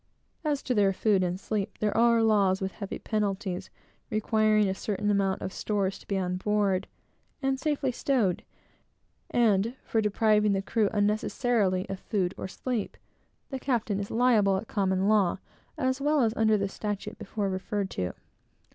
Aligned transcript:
As 0.43 0.63
to 0.63 0.73
their 0.73 0.93
food 0.93 1.21
and 1.21 1.39
sleep, 1.39 1.77
there 1.77 1.95
are 1.95 2.23
laws, 2.23 2.59
with 2.59 2.71
heavy 2.71 2.97
penalties, 2.97 3.69
requiring 4.09 4.67
a 4.67 4.73
certain 4.73 5.11
amount 5.11 5.43
of 5.43 5.53
stores 5.53 5.99
to 5.99 6.07
be 6.07 6.17
on 6.17 6.37
board, 6.37 6.87
and 7.39 7.59
safely 7.59 7.91
stowed; 7.91 8.43
and, 9.29 9.75
for 9.83 10.01
depriving 10.01 10.53
the 10.53 10.63
crew 10.63 10.89
unnecessarily 10.91 11.87
of 11.87 11.99
food 11.99 12.33
or 12.35 12.47
sleep, 12.47 12.97
the 13.51 13.59
captain 13.59 13.99
is 13.99 14.09
liable 14.09 14.57
at 14.57 14.67
common 14.67 15.07
law, 15.07 15.37
as 15.77 16.01
well 16.01 16.21
as 16.23 16.33
under 16.35 16.57
the 16.57 16.67
statute 16.67 17.19
before 17.19 17.47
referred 17.51 17.91
to. 17.91 18.13